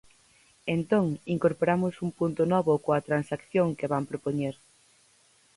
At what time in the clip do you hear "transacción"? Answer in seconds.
3.07-3.67